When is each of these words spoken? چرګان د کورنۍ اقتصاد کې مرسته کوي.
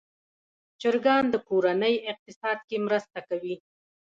چرګان 0.81 1.23
د 1.29 1.35
کورنۍ 1.49 1.95
اقتصاد 2.11 2.59
کې 2.67 2.77
مرسته 2.85 3.19
کوي. 3.29 3.55